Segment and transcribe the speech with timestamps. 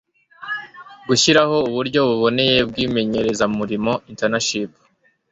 [1.07, 4.69] gushyiraho uburyo buboneye bw'imenyerezamurimo (internship